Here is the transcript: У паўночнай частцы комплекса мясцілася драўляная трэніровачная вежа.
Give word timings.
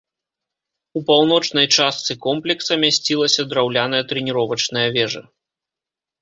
У 0.99 1.01
паўночнай 1.09 1.67
частцы 1.77 2.11
комплекса 2.25 2.73
мясцілася 2.85 3.41
драўляная 3.53 4.01
трэніровачная 4.15 4.87
вежа. 4.97 5.23